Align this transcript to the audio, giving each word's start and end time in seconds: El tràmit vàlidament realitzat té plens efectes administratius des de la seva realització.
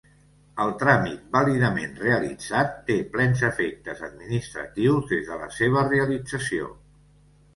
El 0.63 0.71
tràmit 0.83 1.25
vàlidament 1.35 1.91
realitzat 2.03 2.71
té 2.87 2.95
plens 3.17 3.43
efectes 3.49 4.01
administratius 4.09 5.09
des 5.13 5.29
de 5.31 5.37
la 5.43 5.51
seva 5.59 5.87
realització. 5.93 6.73